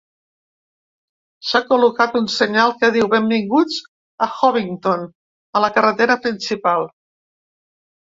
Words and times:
S'ha 1.49 1.61
col·locat 1.67 2.17
un 2.21 2.25
senyal 2.37 2.73
que 2.81 2.91
diu 2.97 3.11
"Benvinguts 3.13 3.79
a 4.29 4.31
Hobbiton" 4.41 5.09
a 5.63 5.67
la 5.69 5.73
carretera 5.81 6.21
principal. 6.29 6.93